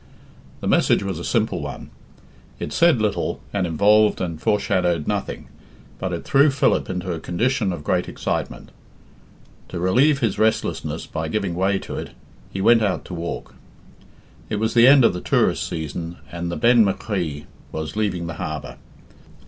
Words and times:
The 0.61 0.67
message 0.67 1.03
was 1.03 1.19
a 1.19 1.23
simple 1.23 1.61
one: 1.61 1.91
it 2.57 2.73
said 2.73 2.99
little, 2.99 3.39
and 3.53 3.67
involved 3.67 4.19
and 4.19 4.41
foreshadowed 4.41 5.07
nothing, 5.07 5.47
but 5.99 6.11
it 6.11 6.23
threw 6.23 6.49
Philip 6.49 6.89
into 6.89 7.13
a 7.13 7.19
condition 7.19 7.71
of 7.71 7.83
great 7.83 8.09
excitement. 8.09 8.71
To 9.69 9.79
relieve 9.79 10.17
his 10.17 10.39
restlessness 10.39 11.05
by 11.05 11.27
giving 11.27 11.53
way 11.53 11.77
to 11.77 11.97
it, 11.97 12.13
he 12.51 12.61
went 12.61 12.81
out 12.81 13.05
to 13.05 13.13
walk. 13.13 13.53
It 14.49 14.55
was 14.55 14.73
the 14.73 14.87
end 14.87 15.05
of 15.05 15.13
the 15.13 15.21
tourist 15.21 15.67
season, 15.67 16.17
and 16.31 16.51
the 16.51 16.57
Ben 16.57 16.83
my 16.83 16.93
Chree 16.93 17.45
was 17.71 17.95
leaving 17.95 18.25
the 18.25 18.33
harbour. 18.41 18.77